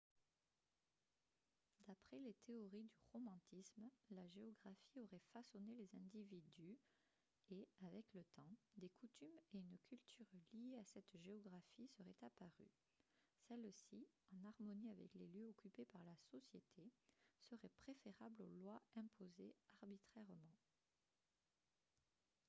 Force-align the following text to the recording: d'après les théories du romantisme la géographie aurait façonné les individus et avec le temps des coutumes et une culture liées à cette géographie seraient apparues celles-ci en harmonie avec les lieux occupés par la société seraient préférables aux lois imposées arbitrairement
d'après 1.85 2.17
les 2.19 2.33
théories 2.47 2.87
du 2.89 3.01
romantisme 3.13 3.87
la 4.09 4.27
géographie 4.29 4.97
aurait 5.03 5.21
façonné 5.31 5.75
les 5.75 5.95
individus 5.95 6.79
et 7.51 7.67
avec 7.85 8.07
le 8.15 8.23
temps 8.35 8.49
des 8.77 8.89
coutumes 8.89 9.37
et 9.53 9.59
une 9.59 9.77
culture 9.89 10.25
liées 10.53 10.79
à 10.79 10.85
cette 10.85 11.21
géographie 11.21 11.87
seraient 11.87 12.17
apparues 12.25 12.71
celles-ci 13.47 14.07
en 14.31 14.43
harmonie 14.43 14.89
avec 14.89 15.13
les 15.13 15.27
lieux 15.27 15.49
occupés 15.49 15.85
par 15.85 16.03
la 16.03 16.15
société 16.31 16.89
seraient 17.39 17.69
préférables 17.83 18.41
aux 18.41 18.53
lois 18.63 18.81
imposées 18.95 19.53
arbitrairement 19.83 20.55